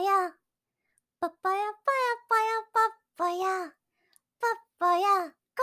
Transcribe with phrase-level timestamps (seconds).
[0.00, 0.12] や。
[1.20, 1.64] パパやパや
[2.28, 3.46] パやパッパや。
[4.40, 5.06] パッパや。
[5.08, 5.62] こ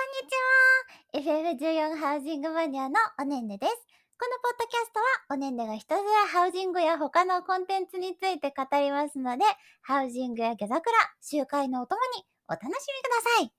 [1.16, 3.74] んにちは !FF14 ハウジングマニアのおねんねです。
[4.20, 9.44] このポッドキャストはおねんねがひたすらハウジングや他のコンテンツについて語りますので、
[9.82, 13.54] ハウジングやギャザクラ、集会のお供にお楽しみください。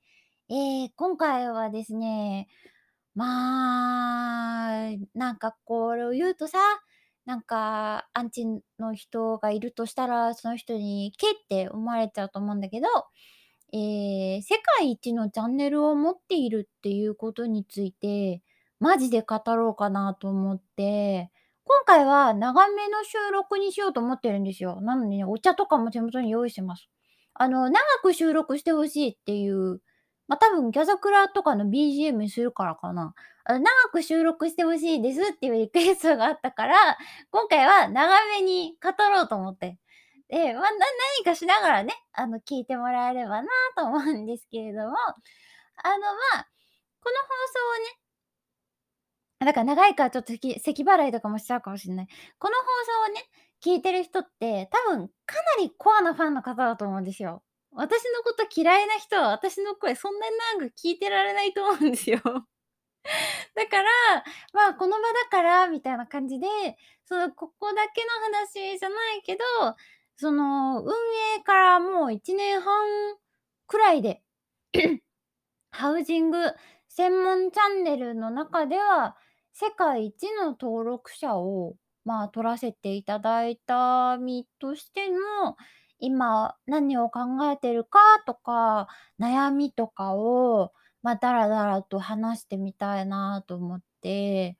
[0.48, 2.48] えー、今回はですね、
[3.14, 6.58] まあ、なんかこれを言うとさ、
[7.26, 8.46] なんか、アンチ
[8.78, 12.86] の人がいるとしたら、その人に、けって思われちゃうと思うんだけど、
[13.72, 18.42] えー、世界一のチャンネルを持っているっていうことについて、
[18.80, 21.30] マジで語ろうかなと思って、
[21.64, 24.80] 今回は長めの収録にしようと思ってるんですよ。
[24.82, 26.88] なのでね、お茶とかも手元に用意してます。
[27.34, 29.80] あの、長く収録してほしいっていう
[30.28, 33.14] まあ、多分ギャザクラとかの BGM にするからかな。
[33.46, 33.60] 長
[33.92, 36.76] く収録してほしいですっていうリクエストがあったから、
[37.30, 39.78] 今回は長めに語ろうと思って。
[40.28, 40.70] で、ま、な
[41.18, 44.94] 何かしながらね、あの、聞いてもらえればなと思うんですけれども、
[45.84, 46.00] あの、
[46.34, 46.48] まあ、
[47.00, 47.98] この放送をね
[49.40, 52.06] だから長いからちょっと咳払いとかもしちゃうかもしんない。
[52.38, 52.62] この放
[53.06, 53.22] 送をね、
[53.64, 57.42] 聞いてる人って、多分かなりコアなファンの方だと思うんですよ。
[57.72, 62.20] 私のこと嫌いな人は私の声そんなに長く聞いてられないと思うんですよ。
[63.54, 63.90] だから、
[64.52, 66.46] まあ、この場だからみたいな感じで、
[67.04, 69.44] その、ここだけの話じゃないけど、
[70.16, 70.92] その、運
[71.38, 73.16] 営からもう1年半
[73.66, 74.22] くらいで
[75.70, 76.38] ハウジング
[76.88, 79.16] 専門チャンネルの中では、
[79.52, 85.56] 世界一の登録者を、まあ、取らせていただいた身としての、
[85.98, 88.88] 今何を考えてるかとか、
[89.20, 90.72] 悩みとかを、
[91.04, 94.56] まあ、だらだらと話してみたいなと思って。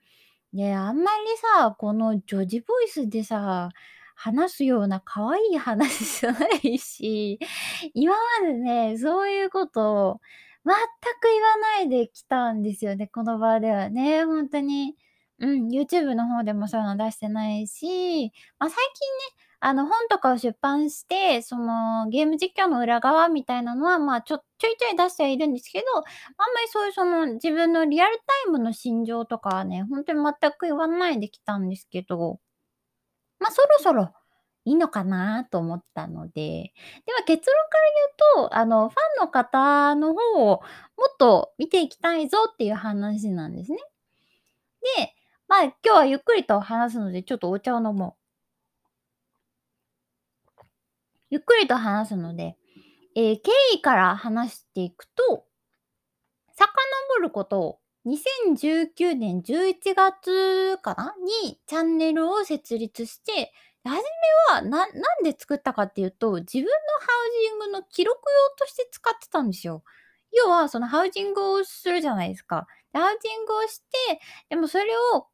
[0.53, 1.27] で、あんまり
[1.59, 3.71] さ、この女児ボイスでさ、
[4.15, 7.39] 話すような可愛い話じゃないし、
[7.95, 10.21] 今までね、そういうことを
[10.67, 14.97] 全く言わないできたんですよね、この場ではね、ほんとに。
[15.41, 32.41] うん、YouTube の方でもそういうの出してないし、まあ、最近ね、あの、本とかを出版して、その、ゲーム実況の裏側みたいなのは、まあ、ちょちょいちょい出してはいるんですけど、あんまりそういうその、自分のリアルタイムの心情とかはね、ほんとに全く言わないできたんですけど、
[33.41, 34.13] まあ、そろそろ
[34.67, 36.73] いいのかなと思ったので、
[37.07, 37.83] では結論から
[38.37, 40.61] 言うと、あの、ファンの方の方をも
[41.11, 43.79] っと見ていきたいぞっていう話なんですね。
[44.99, 45.15] で、
[45.49, 48.24] まあ、今日はゆっくりと話すので、ちょっとお茶を飲もう。
[51.35, 52.57] ゆっくりと話すので、
[53.17, 55.47] えー、経緯から話していくと、
[56.53, 61.13] 遡ることを2019年11月かな？
[61.43, 63.53] にチャンネルを設立して、
[63.83, 64.01] 初め
[64.55, 67.09] はな、なんで作ったかっていうと、自分のハ
[67.41, 69.83] ウジングの記録用として使ってたんですよ。
[70.31, 72.69] 要は、そのハウジングをするじゃないですか。
[72.93, 74.21] ハウジングをして、
[74.51, 74.85] でもそれ
[75.17, 75.27] を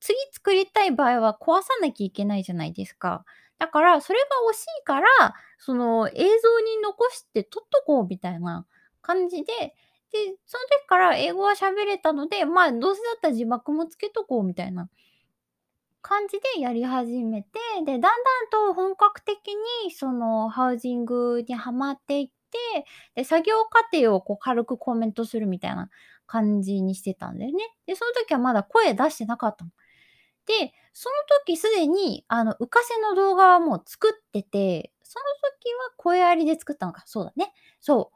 [0.00, 3.24] 次作りたい場合は壊さなきゃいけないじゃないですか。
[3.58, 5.08] だから、それが惜しいから、
[5.58, 8.66] その映像に残して撮っとこうみたいな
[9.02, 9.52] 感じで、
[10.12, 14.88] で、その時から英語は喋れたので、まあ、どうせだったら字幕もつけとこうみたいな
[16.02, 18.14] 感じでやり始めて、で、だんだん
[18.50, 19.48] と本格的
[19.84, 25.88] にそのハウジングにはまっていって、で、作業過程をこう軽くコメントするみたいな
[26.26, 27.58] 感じにしてたんだよね。
[27.86, 29.70] で、その時はまだ声出してなかったの。
[30.46, 31.14] で、その
[31.44, 37.02] 時すでに、あの、浮かせの動画はもう作ってて、その時は声ありで作ったのか。
[37.04, 37.52] そうだね。
[37.80, 38.12] そ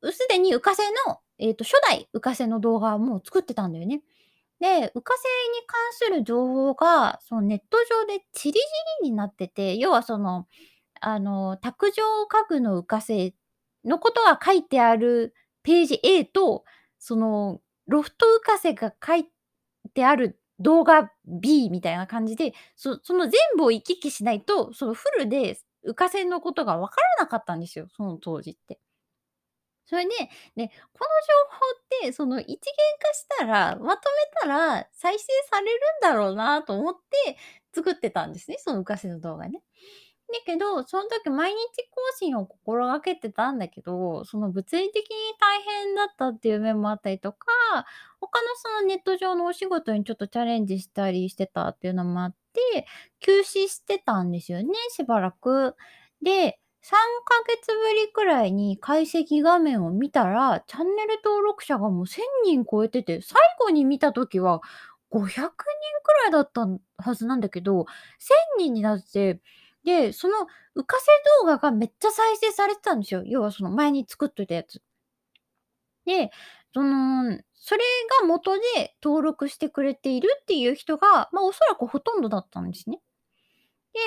[0.00, 0.12] う。
[0.12, 4.00] すでに浮かせの、えっ、ー、と、初代浮かせの動画はもう作ってたんだよね。
[4.60, 4.92] で、浮かせに
[5.66, 8.60] 関する情報が、そのネット上でちりじ
[9.02, 10.46] りになってて、要はその、
[11.02, 13.34] あの、卓上家具の浮かせ
[13.84, 16.64] のことが書いてあるページ A と、
[16.98, 19.26] その、ロフト浮かせが書い
[19.92, 28.78] てある動画 B みたいな感じで、その全部を行き来しないと、そのフルで浮かせのことが分からなかったんですよ、その当時って。
[29.86, 30.10] それで、
[30.56, 32.56] ね、この情報って、その一元
[33.00, 36.94] 化したら、まとめたら再生されるんだろうなと思っ
[37.24, 37.36] て
[37.74, 39.62] 作ってたんですね、その浮かせの動画ね。
[40.32, 41.58] だけど、その時毎日
[41.90, 47.46] 更新を心がけてたんだけど、その物理的に大変だったっていう面もあったりとか、
[48.20, 52.86] 他のそのネット上のお仕事にちょっとチャレンジしたりしてたっていうのもあって、
[53.20, 55.76] 休止してたんですよね、しばらく。
[56.22, 64.60] で、3ヶ月ぶりくらいに解析画面を見たら、チャンネル登録者がもう1000人超えてて、最後に見た時は
[65.12, 65.48] 500人
[66.02, 66.66] くらいだった
[66.98, 67.86] はずなんだけど、1000
[68.58, 69.40] 人になって
[69.84, 70.46] で、その
[70.76, 71.06] 浮かせ
[71.42, 73.22] 動画がめっちゃ再生されてたんですよ。
[73.24, 74.82] 要はその前に作っといたやつ。
[76.04, 76.30] で、
[76.74, 77.82] その、それ
[78.20, 83.00] が元で登録してくれているっていう人が、まあ、おそらくほとんどだったんですね。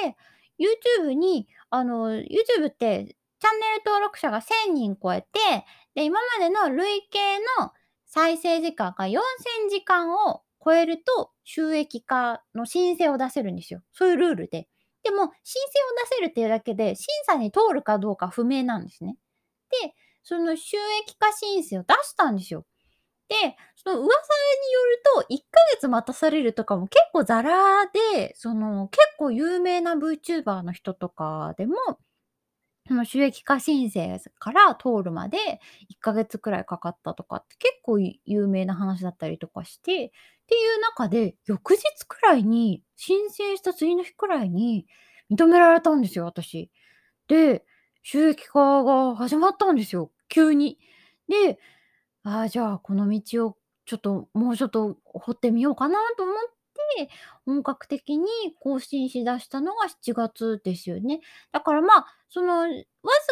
[0.04, 0.16] で、
[0.60, 5.30] YouTube に、あの、YouTube ってチャンネル登録者が1000人超えて、
[5.94, 7.72] で、今までの累計の
[8.06, 9.19] 再生時間が4000
[9.69, 13.81] 時間を超えると、収益化の申請を出せるんですよ。
[13.94, 14.68] そういうルールで。
[15.06, 19.18] でも、申請を出せるっていうだけで、審査に通るかどうか不明なんですね。
[19.84, 19.94] で、
[20.24, 22.66] その収益化申請を出したんですよ。
[23.30, 23.36] で、
[23.75, 31.75] その噂によると、1ヶ月待たされるとかも結構ザラで、その結構有名な VTuber の人とかでも、
[32.88, 35.38] その収益化申請から通るまで
[35.90, 40.12] 1ヶ月くらいかかったとかって結構有名な話だったりとかして、
[40.46, 44.86] っていう中で、翌日くらいに、申請した次の日くらいに
[45.32, 46.72] 認められたんですよ、私。
[47.28, 47.66] で、
[48.04, 50.78] 収益化が始まったんですよ、急に。
[51.28, 51.60] で、
[52.24, 56.36] ああ、じゃあこの道をちょっともうちょっと掘ってみようかなと思っ
[56.98, 57.10] て、
[57.46, 58.28] 本格的に
[58.60, 61.22] 更新しだしたのが7月ですよね。
[61.52, 62.82] だからまあ、その、わず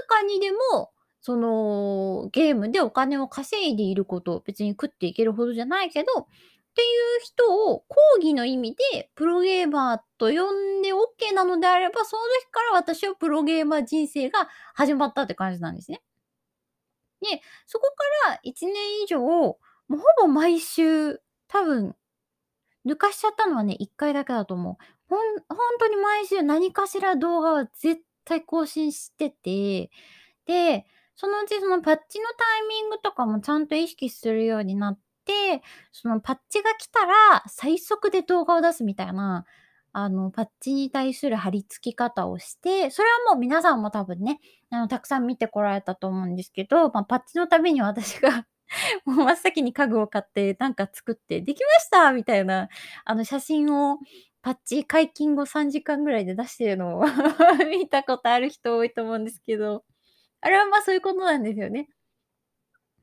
[0.08, 6.28] かにでも、その、ゲームでお金を稼いでいること、別に食っていけるほどじゃないけど、
[6.74, 6.88] っていう
[7.22, 16.02] 人を講義の意味でプロゲーマーと呼んで OK なのであれば、その時から私はプロゲーマー人生が始まったって感じなんですね。
[17.22, 17.94] で、そこ
[18.26, 19.58] から1年以上、も
[19.90, 21.96] うほぼ毎週、多分、
[22.88, 24.76] 抜かしちゃったのはね、1回だけだと思う。
[25.08, 29.92] ほん、ほんとに毎週何かしら動画は絶対更新してて、
[30.48, 35.02] で、そのうちそのパッチのタイミングとかもちゃんと意識するようになって、
[35.92, 39.46] そのパッチが来たら最速で動画を出すみたいな、
[39.94, 44.40] あの、パッチに対する貼り付き方をして、それはもう皆さんも多分ね、
[44.72, 48.48] あの、たくさん見てこられたと思うんですけど、まあ、パッチのために私が
[49.06, 52.70] もう真っ先に家具を買って、なんか作って、できましたみたいな、
[53.06, 54.00] あの、写真を
[54.42, 57.04] パッチ解禁後3時間ぐらいで出してるのを
[57.70, 59.86] 見たことある人多いと思うんですけど、
[60.42, 61.88] あれはまあ、そういうことなんですよね。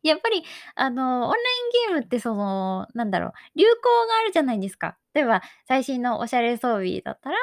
[0.02, 0.42] やっぱり、
[0.76, 1.40] あの、オンライ
[1.86, 3.72] ンゲームってその、なんだろう、流行
[4.08, 4.96] があるじゃないですか。
[5.14, 7.36] 例えば、最新のおしゃれ装備だったら、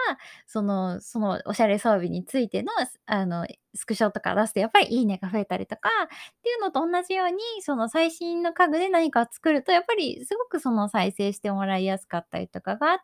[0.45, 2.71] そのそのおしゃれ装備についての、
[3.05, 3.45] あの、
[3.75, 6.07] スクショとか出すとやっぱりいいねが増えたりとかっ
[6.43, 13.03] ていうのと同じように、その最新の家具で何かを作ると、やっぱりすごくその再生してもらいやすかったりとかがあって、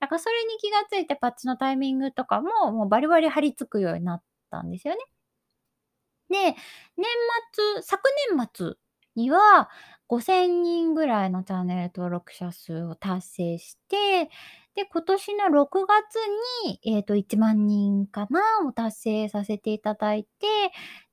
[0.00, 5.00] なんかそれに気が付いてパッチのタイミングとかも、もうバリバリ張り付くようになったんですよね。
[6.30, 6.54] で、年
[7.76, 8.02] 末昨
[8.36, 8.74] 年末
[9.16, 9.68] には
[10.06, 14.30] 5000人ぐらいのチャンネル登録者数を達成して、
[14.74, 16.16] で、今年の6月
[16.66, 20.46] に、えっと、1万人かなを達成させていただいて、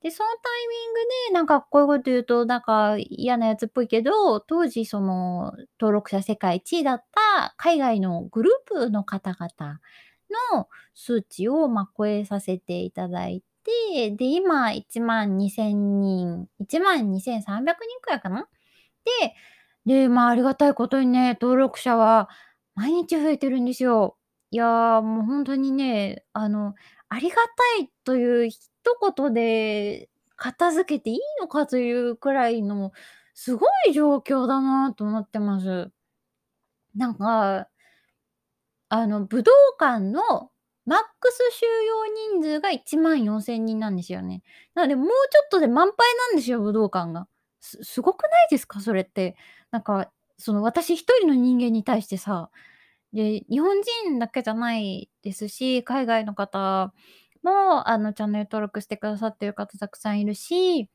[0.02, 7.04] で、そのタイミングで、なんかこういうこと言うと、なんか嫌なやつっぽいけど、当時その登録者世界一位だっ
[7.38, 9.80] た海外のグループの方々
[10.52, 13.46] の数値を、ま、超えさせていただいて、
[14.16, 18.48] で、今1万2000人、1万2300人くらいかな？
[19.04, 19.34] で、
[19.86, 22.28] で、まあ、ありがたいことにね、登録者は
[22.74, 24.18] 毎日増えてるんですよ。
[24.50, 26.74] いやー、もうほんとにね、あの、
[27.08, 27.42] ありがた
[27.82, 28.60] いという一
[29.16, 32.92] 言で片付けていいのかというくらいの、
[33.34, 35.90] すごい状況だなと思ってます。
[36.96, 37.68] なんか
[38.88, 40.50] あの、武道館の
[40.86, 42.06] マックス収容
[42.40, 44.42] 人数が1万4000人なんですよね。
[44.74, 45.96] なので、もうちょっとで満杯
[46.30, 47.28] なんですよ、武道館が。
[47.60, 48.80] すすごくないですか？
[48.80, 49.36] それって。
[49.72, 52.50] なんか、その、私一人の人間に対してさ、
[53.12, 56.92] で、日本人だけじゃないですし、海外の方
[57.42, 60.88] も、あの、チャンネル登録してくださってる方たくさんいるし、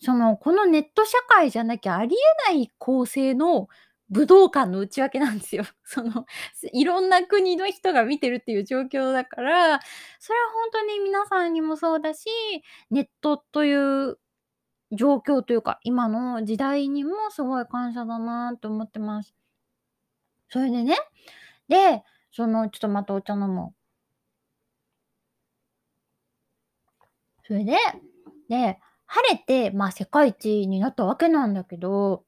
[0.00, 2.16] その、このネット社会じゃなきゃあり
[2.50, 3.68] えない構成の
[4.10, 5.64] 武道館の内訳なんですよ。
[5.84, 6.26] その、
[6.72, 9.80] いろんな国の人が見てるっていう状況だから、
[10.20, 12.26] それはほんとに皆さんにもそうだし、
[12.90, 13.74] ネットとい
[14.10, 14.18] う
[14.92, 19.34] 状況というか、今の時代にもすごい感謝だなと思ってます。
[20.48, 20.96] それでね、
[21.68, 23.84] で、その、ちょっとまたお茶飲もう。
[27.46, 27.76] それで、
[28.48, 32.24] で、晴れて、まあ、世界一になったわけなんだけど、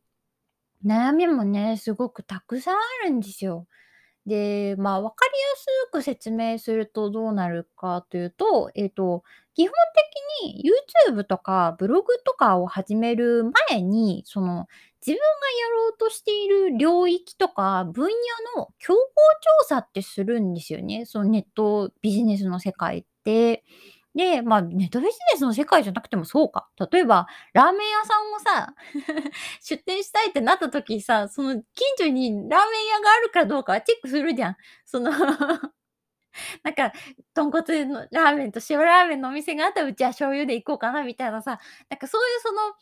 [0.87, 3.67] 悩みもね、すごくたくさんあるんですよ。
[4.27, 9.23] で、まあ、分かりやすく説明するとどうなるかというと、えっと、
[9.55, 9.73] 基本
[10.43, 10.65] 的に
[11.11, 14.67] YouTube とかブログとかを始める前に、その、
[15.07, 18.05] 自分がやろうとしている領域とか分
[18.57, 18.99] 野の競合
[19.63, 21.05] 調査ってするんですよね。
[21.07, 23.65] そのネットビジネスの世界って。
[24.17, 26.69] で、まあ、ネットビジネスの世界じゃなくてもそうか。
[26.91, 28.75] 例えば、ラーメン屋さんをさ、
[29.63, 34.57] 出店したいってなった時さ、その近所にラーメン屋があるかどうかはチェックするじゃん。
[34.87, 35.11] その
[36.63, 36.93] なんか、
[37.35, 41.59] 豚骨のラーメンと塩ラーメンのお店があったら、うちは醤油で行こうかなみたいなさ、
[41.91, 42.75] なんかそういうその、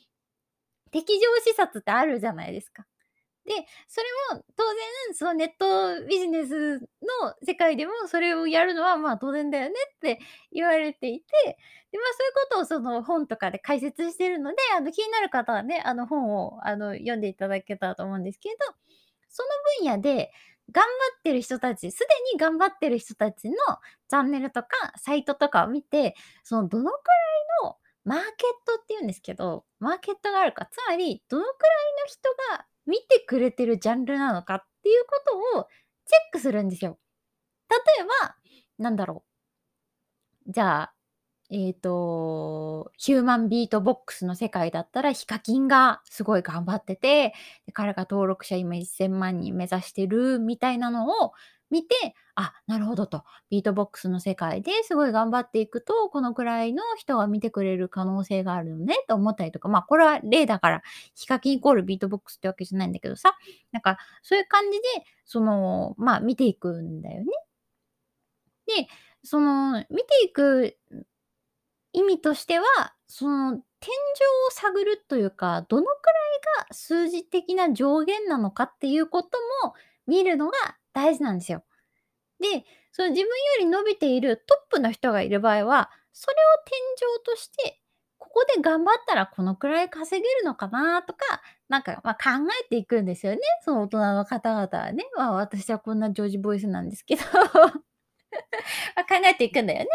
[0.91, 2.87] 適乗視察ってあるじゃないですか。
[3.45, 3.53] で、
[3.89, 4.65] それも当
[5.09, 6.87] 然、そのネットビジネスの
[7.43, 10.19] 世界でもそれをやるのは、まあ、当然だよねって
[10.51, 11.27] 言われていて、
[11.93, 18.57] で、まあ、そういうことをその本とかで解説してるので、あの、気になる方はね、あの、本を、あの、読んでいただけたらと思うんですけど、
[19.29, 19.49] その
[19.87, 20.33] 分野で
[20.73, 23.57] 頑張ってる人たち、すでに頑張ってる人たちの
[24.09, 28.31] チャンネルとかサイトとかを見て、そのどのくらいのマーケッ
[28.67, 31.73] トっていうんですけど、マーケットがあるか、つまりどのくらい
[32.03, 35.23] の人が見てくれてるジャンルなのかっていうこ
[35.55, 35.64] とを
[36.07, 36.99] チェックするんですよ。
[37.71, 38.37] 例えば、
[38.79, 39.25] なんだろ
[40.47, 40.53] う。
[40.53, 40.95] じゃあ、
[41.50, 47.35] えっ、と、ヒューマンビートボックスの世界だったら、ヒカキンがすごい頑張ってて、
[47.73, 51.33] 彼が登録者今1000万人目指してるみたいなのを
[51.75, 53.25] 見て、あ、なるほどと。
[53.50, 60.83] ビートボックスの世界ですごい頑張っていくと、このくらいの人が見てくれる可能性があるよねと思ったりとか、まあこれは例だから、
[61.16, 63.37] ヒカキンイコールビートボックスってわけじゃないんだけどさ、
[63.73, 64.85] なんかそういう感じで、
[65.25, 67.26] その、まあ見ていくんだよね。
[68.66, 68.87] で、
[69.25, 70.76] その、見ていく
[71.93, 72.66] 意味としては、
[73.09, 73.62] その天井
[74.49, 75.90] を探るというか、どのくら
[76.62, 79.75] いが数字的な上限なのかっていうことも
[80.07, 80.52] 見るのが
[80.95, 81.65] 大事なんですよ。
[82.41, 86.37] で、その自分より伸びているトップの人がいる場合は、それを
[86.67, 86.79] 天
[87.21, 87.81] 井として、
[88.19, 92.21] ここで頑張ったらこのくらい稼げるのかなとか、なんか、ま、考
[92.65, 93.41] えていくんですよね。
[93.65, 95.05] その大人の方々はね。
[95.17, 97.23] まあ、私はこんなジョージボイスなんですけど、
[99.09, 99.87] 考えていくんだよね。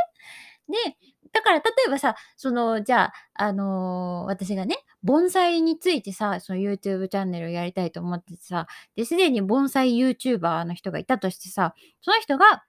[0.69, 0.97] で、
[1.33, 12.63] だから例えばさ、その、じゃあ、あの、私がね、盆栽についてさ、その YouTube チャンネルをやりたいと思っててさ、で、すでに盆栽 YouTuber の人がいたとしてさ、その人が、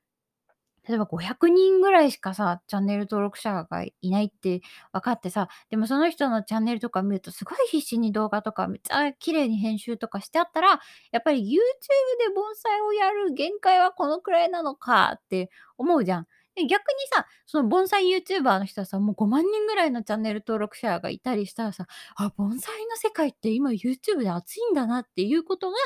[0.88, 4.60] 例えば500人ぐらいしかさ、チャンネル登録者がいないって
[4.92, 10.80] 分かってさ、でもその人のチャンネルとか見るとすごい必死に動画とかめっちゃ綺麗に編集とかしてあったら、
[11.12, 16.26] やっぱり YouTube で盆栽をやる限界はこのくらいなのかって思うじゃん。
[16.56, 25.76] で、逆にさ、その盆栽 YouTuber の人はさ、もう5万人ぐらいのチャンネル登録者がいたりしたらさ、あ、盆栽の世界って今 YouTube で熱いんだなっていうことが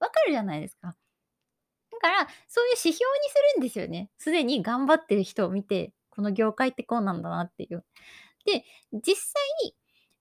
[0.00, 0.96] わかるじゃないですか。
[1.92, 2.98] だから、そういう指標に
[3.30, 4.10] するんですよね。
[4.18, 7.84] すでに頑張ってる人を見て、この業界ってこうなんだなっていう。
[8.44, 9.34] で、実際
[9.64, 9.74] に、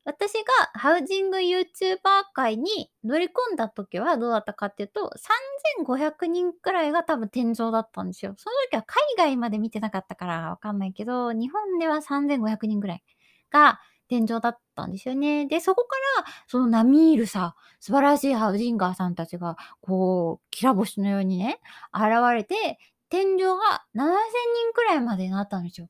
[0.06, 0.44] 私が
[0.74, 1.98] ハウジング YouTuber
[2.34, 8.36] 界に乗り込んだ時はどうだったかっていうと、3500人くらいが多分天井だったんですよ。
[8.38, 13.04] その時は海外まで見てなかったからわかんないけど、日本では3500人くらい
[13.52, 15.48] が天井だったんですよね。
[15.48, 21.60] で、そこから、その並みいるさ、素晴らしいハウジンガーさんたちが、こう、きら星のようにね、
[21.94, 22.78] 現れて、
[23.10, 25.88] 天井が7000人くらいまでになったんですよ。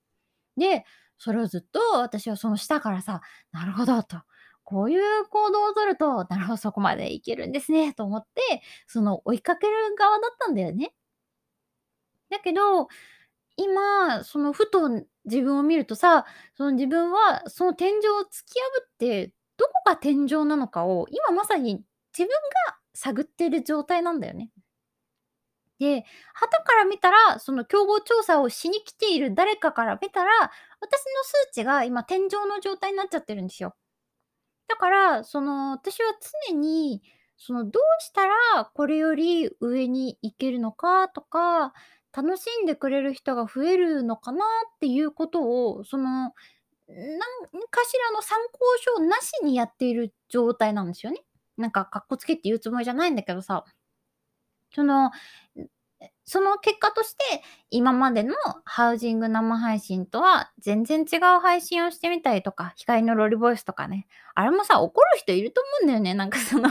[0.57, 0.86] で、
[1.17, 4.22] それをずっと私はその下からさ、なるほどと。
[4.63, 10.93] こういう行動をとると、なるほど、そこまでいけるんですね、と思って、その追いかける側だったんだよね。
[12.29, 12.88] だけど、
[13.57, 14.89] 今、そのふと
[15.25, 21.75] 自分を見るとさ、その自分はその天井を突き破って、どこが天井なのかを今まさに
[22.17, 24.51] 自分が探ってる状態なんだよね。
[25.79, 30.32] で、旗から見たら、その競合調査をしに来ている誰かから見たら、
[30.79, 33.75] 私の数値が今天井の状態になっちゃってるんですよ。
[34.67, 36.08] だから、その、私は
[36.50, 37.03] 常に、
[37.38, 38.36] その、どうしたら
[38.74, 41.74] これより上に行けるのかとか、
[42.15, 45.44] 楽しんでくれる人が増えるのかなっていうこと
[45.75, 46.32] を、その、なん
[47.72, 48.60] かしらの参考
[48.98, 51.22] 書なしにやっている状態なんですよね。
[51.58, 53.65] なんか、かっこつけって言うつもりじゃないんだけどさ。
[54.75, 55.12] その、
[56.25, 64.08] その結果として、今までのハウジング生配信とは全然違う配信をしてみたりとか、光のロリボイスとかね。
[64.34, 66.13] あれもさ、怒る人いると思うんだよね。
[66.13, 66.70] なんかその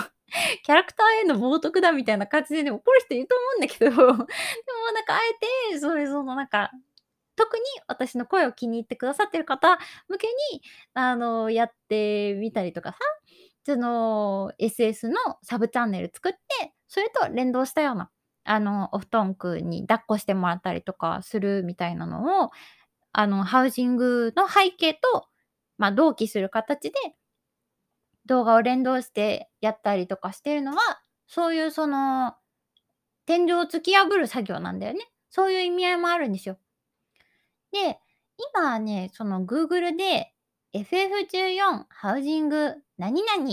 [0.65, 5.21] キャラクターへの冒涜だみたいな感じで、ね、怒る人いると思うんだけど、 でもなんかあ
[5.71, 6.71] えて、そういうそのなんか、
[7.37, 10.63] 特に私の声を気に入ってくださってる方向けに、
[10.95, 12.99] あの、やってみたりとかさ、
[13.65, 18.11] その、SS のサブチャンネル作って、それと連動したような
[18.45, 22.51] あの、お布団くんに抱っこしてもらったりとかするみたいなのを、
[23.13, 25.29] あの、ハウジングの背景と、
[25.79, 26.95] ま、同期する形で
[28.27, 32.35] 動画を連動してやったりとかしてるのは、そういうその、
[33.27, 35.01] 天井を突き破る作業なんだよね。
[35.31, 36.59] そういう意味合いもあるんですよ。
[37.73, 37.99] で、
[38.55, 40.33] 今ね、その Google で
[40.73, 43.45] FF14 ハウジング何々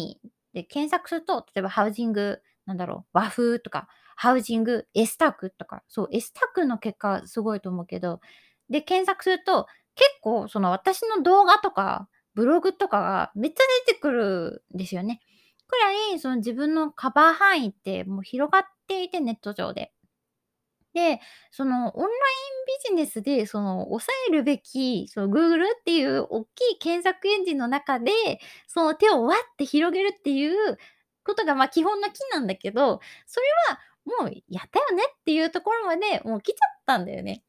[0.53, 8.21] で検索すると、例えばハウジング、なんだろう、和風とか、ハウジング S タクとか、そう、S タクの結果すごいと思うけど、
[8.69, 15.19] で、検索すると、結構その私の動画とか、ブログとかがめっちゃ出てくるんですよね。
[15.67, 19.91] くらい、その自分のカバー範囲ってもう広がっていて、ネット上で。
[20.93, 21.19] で、
[21.51, 22.13] そのオンライン
[22.89, 28.11] ビジネスでその抑えるべき、その Google っていうおっきい検索エンジンの中で、
[28.67, 30.77] その手をわって広げるっていう
[31.23, 33.79] ことが、まあ、基本のキなんだけど、それは
[34.23, 37.43] もうやったよねっていうところまでもう来ちゃったんだよね。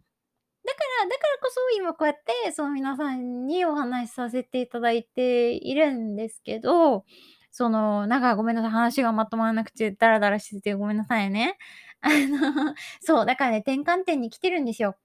[0.65, 7.05] だからだからこそ今こうやって、その皆さんにお話しさせていただいているんですけど、
[7.51, 11.59] その、なんかごめんなさい、話がまとまらなくてダラダラしててごめんなさいね。
[12.01, 14.97] あの、そう、だからね、転換点に来てるんですよ。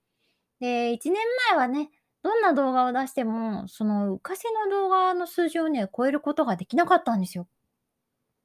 [0.59, 1.15] で、1年
[1.51, 1.89] 前はね、
[2.23, 7.47] どんな動画を出しても、その浮かせの動画の数字をね、超えることができなかったんですよ。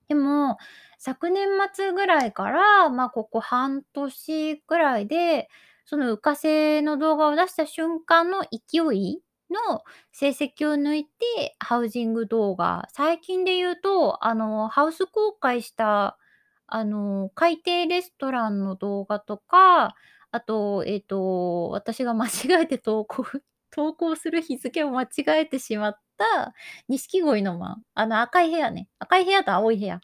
[0.09, 0.59] でも、
[0.99, 5.49] 昨年末ぐらいから、まあ、ここ半年ぐらいで、
[5.85, 9.83] その浮かせの動画を出した瞬間の勢いの
[10.13, 16.19] 成績を抜いて、ハウジング動画、最近で言うと、あの、ハウス公開した、
[16.67, 19.95] あの、海底レストランの動画とか、
[20.31, 22.31] あと、えっと、私が間違
[22.63, 23.25] えて投稿
[23.71, 25.09] 投稿する日付を間違
[25.43, 26.55] えてしまってた
[26.89, 30.01] 錦鯉の間、あの赤い部屋ね、赤い部屋と青い部屋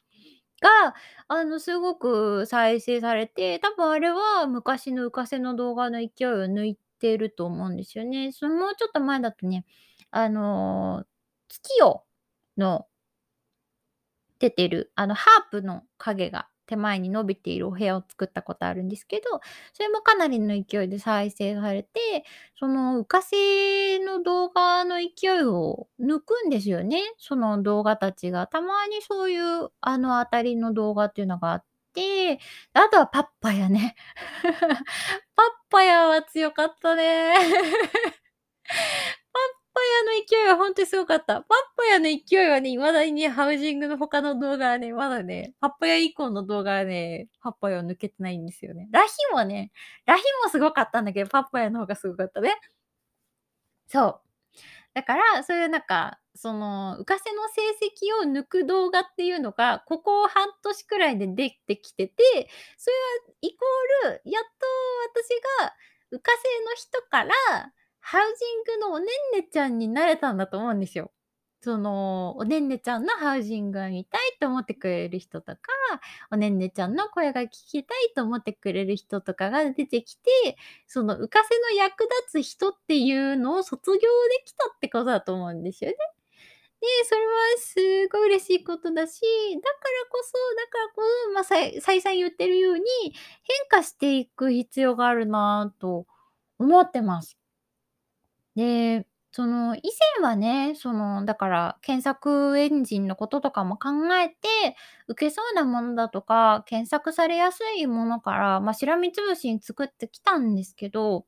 [0.61, 0.95] が、
[1.29, 8.33] あの、すごく再生されて、多分あれは昔の浮かせの動画の勢いを抜いてると思うんですよね。
[8.33, 9.65] そのもうちょっと前だとね、
[10.11, 11.05] あの、
[11.49, 12.01] 月夜
[12.59, 12.87] の
[14.39, 19.41] 出てる、あの、ハープの影が手前に伸びているお部屋を作ったことあるんですけど、
[19.73, 22.25] それもかなりの勢いで再生されて、
[22.59, 28.47] その浮かせの動画の勢いを抜くんですよね、その動画たちが。
[28.47, 31.65] たまにそういう、あの、当たりの動画っていうのがあっ
[31.95, 32.39] て、
[32.75, 33.97] あとはパッパヤね。
[35.37, 37.35] パッパヤは強かったね。
[39.79, 41.41] パヤの勢いはほんとにすごかった。
[41.43, 41.45] パッ
[41.77, 48.89] パヤの勢いはね、未だにね、ハウジングの他の動画はね、まだね、パッパヤ以降の動画はね、パッパヤを抜けてないんですよね。
[48.91, 49.71] ラヒもね、
[50.05, 52.57] ラヒもすごかったんだけど、パッパヤの方がすごかったね。
[53.87, 54.21] そう。
[54.95, 62.97] だから、そういうなんか、その、浮かせの成績を抜く動画っていうのが、ここ半年くらいでできてきてて、それ
[63.31, 64.49] はイコール、やっと
[65.21, 65.29] 私
[65.63, 65.75] が
[66.19, 67.73] 浮かせの人から
[68.11, 69.07] ハウジングのおねん
[69.43, 71.11] ねちゃんになれたんだと思うんですよ。
[71.61, 75.61] その、おねんねちゃんのハウジングが見たいと思ってくれる人とか、
[76.31, 80.31] おねんねちゃんの声が聞きたいと思ってくれる人とかが出てきて、
[80.87, 84.01] その浮かせの役立つ人っていうのを卒業で
[84.47, 85.97] きたってことだと思うんですよね。
[86.81, 96.07] で、それはすごい嬉しいことだし、だからこそだからこそ、ま、さい再三言ってるように、変化していく必要があるなと
[96.59, 97.38] 思ってます。
[98.59, 99.81] で、その、以
[100.21, 104.37] 前はね、その、だから検索エンジンのこととかも考えて、
[105.09, 111.27] 受けそうなものだとか、検索されやすいものから、ま、しらみつぶしに作ってきたんですけど、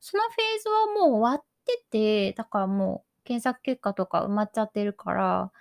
[0.00, 5.52] そのフェーズはもう終わってて、だからもう検索結果とか埋まっちゃってるから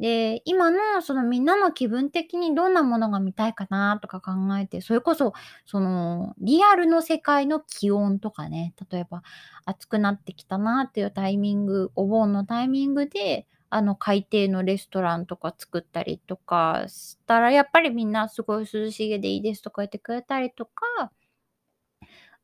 [0.00, 5.32] で、今のそのみんなの気分的にどんなものが見たいかなとか考えて、それこそ、
[5.66, 9.22] そのリアルの世界の気温とかね、例えば
[9.64, 21.12] 暑くなってきたなっていうタイミング、お盆のタイミングで、あの海底のレストランとか作ったりとかしたら、やっぱりみんなすごい涼しげでいいですとか言ってくれたりとか、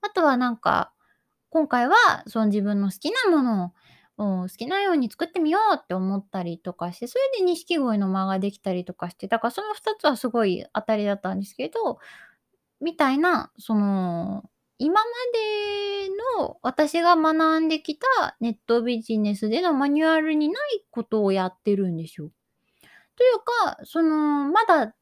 [0.03, 0.93] あとはなんか、
[1.51, 3.73] 今回はその自分の好きなものを
[4.21, 11.99] うん、好きなように作ってみようって思ったりとかして、それで錦鯉の間ができたりとかして、だからその2つはすごい当たりだったんですけど、
[12.81, 14.45] みたいな、その、
[14.79, 22.31] 今までの私が学んできたネットビジネスでのマニュアルにないことをやってるんですよ。
[23.17, 24.95] というか、その、まだ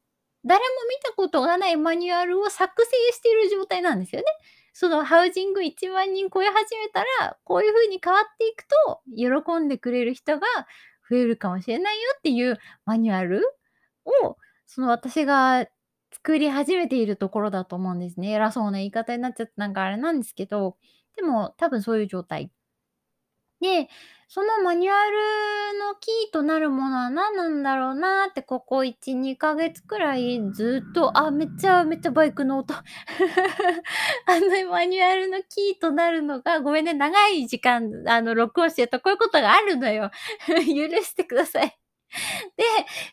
[0.45, 4.27] 誰も見たことがないマニュアルを作成している状態なんですよね。
[4.73, 10.47] そのハウジング1万人超え始めたら、こういう風に変わっていくと、喜んでくれる人が
[11.09, 13.41] 増えるかもしれないよっていうマニュアル
[14.23, 15.67] を、その私が
[16.13, 18.31] 作り始めているところだと思うんですね。
[18.31, 20.77] 偉そうな言い方になっちゃってなんかあれなんですけど、
[21.15, 22.51] でも多分そういう状態。
[23.61, 23.89] で、
[24.31, 32.75] そのマニュアルのキーとなるものは何なんだろうなーってここ1、2ヶ月くらいずっと、あ、めっちゃめっちゃバイクの音。
[34.27, 40.11] あのマニュアルのキーとなるのが、ごめんね、長い時間、あの、録音してるとこういうことがあるのよ。
[40.47, 40.55] 許
[41.03, 41.75] してください。
[42.57, 42.63] で、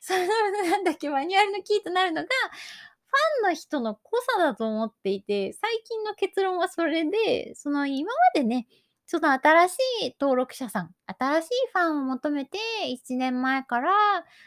[0.00, 0.26] その、
[0.70, 4.00] なんだっけ、マニュアルのキーとなるのが、ファンの人の濃
[4.36, 8.66] さだと思っていて、最近の結論はそれで、その今までね、
[9.06, 9.76] その新し
[10.08, 13.92] い登録者さん、新しいファンを求めて、1年前から、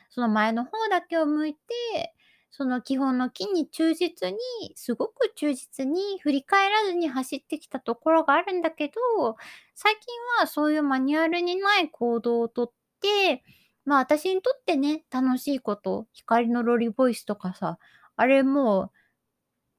[0.09, 2.13] その前の方だけを向いて、
[2.51, 4.37] その基本の木に忠実に、
[4.75, 9.37] すごく忠実に振り返らずに走ってきたところがあるんだけど、
[9.75, 10.01] 最近
[10.41, 13.43] はそういうマニュアルにない行動をとって、
[13.85, 17.77] まあ私にとってね、楽しいこと、光のロリボイスとかさ、
[18.17, 18.91] あれもう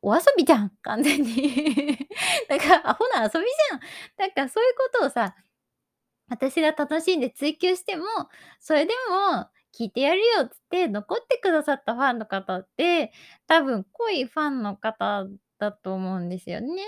[0.02, 2.08] お遊びじゃん、完全に。
[2.48, 3.80] だから、アホな遊びじゃん。
[4.16, 5.34] だかそういうことをさ、
[6.28, 8.04] 私が楽しんで追求しても、
[8.60, 13.12] それでも聞いてやるよっつって残ってくださったファンの方って、
[13.46, 15.26] 多分濃いファンの方
[15.58, 16.82] だと思うんですよね。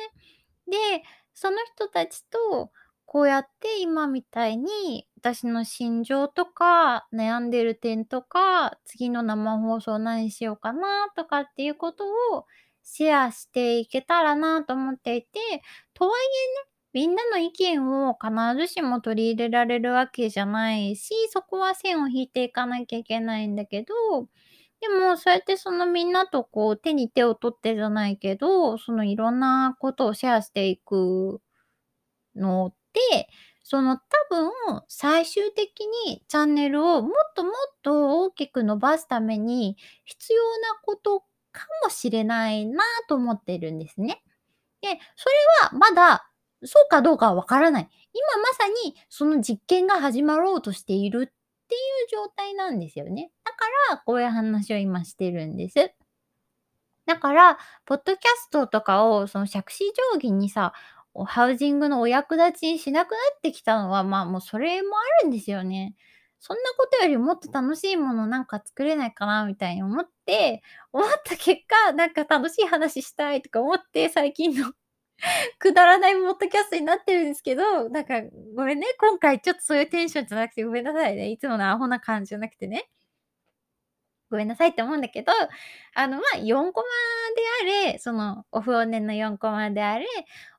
[0.68, 1.02] で、
[1.34, 2.72] その人たちと
[3.06, 12.46] こうやって今みたいに私の心情とか悩んでる点とか次の生放送何しようかなとかっていうことを
[12.94, 15.38] シェアしていけたらなと思っていて、
[15.94, 16.20] とはい
[16.94, 18.30] えね、みんなの意見を必
[18.66, 23.94] ずしも取り入れられるわけじゃないし、そこは線を引いていかなきゃいけないんだけど、
[24.80, 31.40] でもそうやってそのみんなとこう手に手を取ってじゃないけど、そのいろんなことをシェアしていく
[32.36, 33.28] のって、
[33.64, 34.50] その多分
[34.88, 44.22] 最終的にチャンネルをもっともっと大きく伸ばすために必要なことかもしれないなと思ってるんですね。
[44.80, 45.34] で、それ
[45.70, 46.28] はまだ
[46.64, 47.88] そうかどうかはわからない。
[48.12, 53.30] 今まさにその実験が始まろうとしているっていう状態なんですよね。
[53.44, 53.58] だか
[53.90, 55.94] らこういう話を今してるんです。
[57.06, 60.72] だから、ポッドキャストとかをその杓子定規にさ、
[61.26, 65.94] ハウジングのお役立ちしなくなってきたのは、まあもうそれもあるんですよね。
[66.44, 74.72] そんなことよりもっと楽しいものなんか作れないかなみたいに思って、思った結果、なんか楽しい話したいとか思って、最近の
[75.60, 78.22] くだらないポッドキャストになってるんですけど、なんか
[78.56, 81.30] ごめんね、今回ちょっとそういうテンションじゃなくてごめんなさいね。
[81.30, 82.90] いつものアホな感じじゃなくてね。
[84.30, 85.32] ごめんなさいって思うんだけど、
[85.94, 90.06] あの、まあ、4コマであれ、その、お布団の4コマであれ、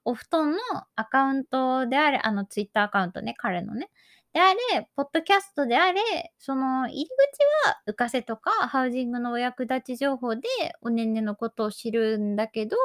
[0.06, 0.60] お布団の
[0.96, 3.89] アカウントであれ、あの、ツイッターアカウントね、彼のね。
[4.34, 6.02] であれ、ポッドキャストであれ、
[6.39, 10.41] その入り口は浮かせとかハウジングのお役立ち情報で
[10.82, 12.76] おねんねのことを知るんだけど、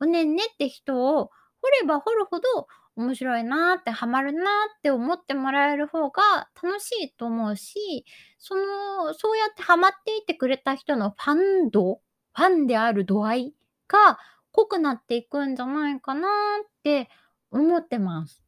[0.00, 1.30] おねんねって人を
[1.62, 2.66] 掘れば掘るほど
[2.96, 4.42] 面白いなってハマるな
[4.76, 8.04] って思ってもらえる方が楽しいと思うし、
[8.38, 12.00] その、そうやってハマっていてくれた人のファン度、
[12.34, 13.54] ファンである度合い
[13.86, 14.18] が
[14.50, 17.08] 濃くなっていくんじゃないかなって
[17.52, 18.42] 思ってます。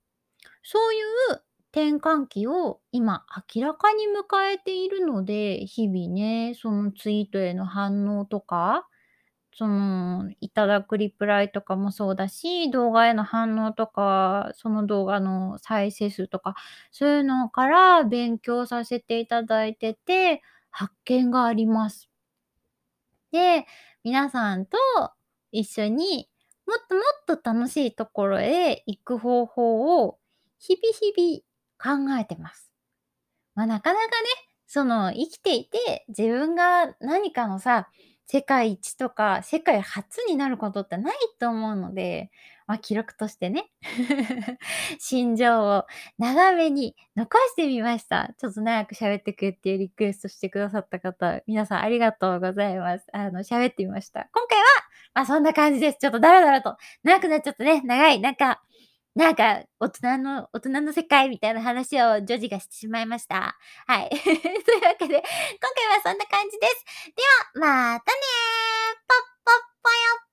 [0.65, 0.99] そうい
[1.33, 1.44] う
[1.75, 8.87] 転換期を今明らかに迎えているので、日々ね、そのツイートへの反応とか、
[9.53, 16.55] その、いただくリプライとかもそうだし、動画への反応とか、その動画の再生数とか、
[16.93, 22.09] そういうのから勉強させていただいてて、発見があります。
[23.33, 23.67] で、
[24.05, 24.79] 皆さんと
[25.53, 26.29] 一緒に
[26.67, 27.01] もっとも
[27.35, 30.19] っと楽しいところへ行く方法を
[30.59, 31.54] 日々日々
[31.85, 32.71] 考えてます。
[33.55, 34.13] まあ、なかなかね、
[34.67, 37.89] その生きていて自分が何かのさ、
[38.27, 42.31] 世界一とか世界初になることってないと思うので、
[42.67, 43.71] まあ、記録としてね、
[44.99, 45.85] 心情を
[46.19, 48.33] 長めに残してみました。
[48.39, 53.07] ちょっと長く喋ってくれっていうリクエストしてくださった方、皆さんありがとうございます。
[53.13, 54.29] あの、喋ってみました。
[54.33, 54.65] 今回は、
[55.13, 55.99] まあそんな感じです。
[55.99, 57.83] ちょっとダラダラと長くなっちゃったね。
[57.83, 58.21] 長い。
[58.21, 58.63] なんか、
[59.15, 63.57] なんか、大人の、大人の世界みたいな話を女児がしてしまいました。
[63.87, 64.11] はい。
[64.11, 65.23] というわけで、今
[65.77, 66.85] 回はそんな感じです。
[67.15, 67.23] で
[67.61, 70.24] は、またねーぽっぽっぽよ